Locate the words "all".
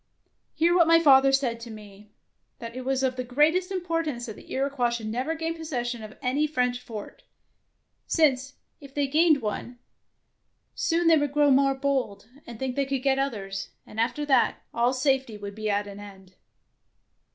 14.73-14.91